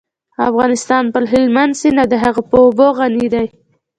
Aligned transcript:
افغانستان 0.49 1.03
په 1.13 1.19
هلمند 1.31 1.73
سیند 1.81 1.99
او 2.03 2.07
د 2.11 2.15
هغې 2.23 2.43
په 2.49 2.57
اوبو 2.65 2.87
غني 2.97 3.27
دی. 3.33 3.45